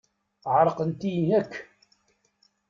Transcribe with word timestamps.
Ɛerqent-iyi 0.53 1.25
akk. 1.39 1.53